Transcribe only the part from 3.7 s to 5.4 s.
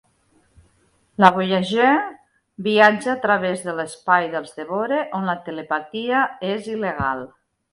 l'espai dels Devore, on la